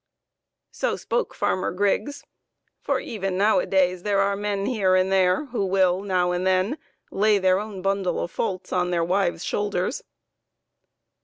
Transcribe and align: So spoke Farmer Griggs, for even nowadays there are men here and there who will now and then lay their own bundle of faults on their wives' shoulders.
So 0.71 0.95
spoke 0.95 1.35
Farmer 1.35 1.71
Griggs, 1.71 2.23
for 2.81 2.99
even 2.99 3.37
nowadays 3.37 4.01
there 4.01 4.19
are 4.19 4.35
men 4.35 4.65
here 4.65 4.95
and 4.95 5.11
there 5.11 5.45
who 5.51 5.63
will 5.63 6.01
now 6.01 6.31
and 6.31 6.43
then 6.43 6.79
lay 7.11 7.37
their 7.37 7.59
own 7.59 7.83
bundle 7.83 8.19
of 8.19 8.31
faults 8.31 8.73
on 8.73 8.89
their 8.89 9.03
wives' 9.03 9.45
shoulders. 9.45 10.01